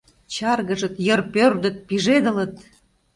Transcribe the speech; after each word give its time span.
Чаргыжыт, 0.33 0.95
йыр 1.05 1.21
пӧрдыт, 1.33 1.75
пижедылыт. 1.87 2.53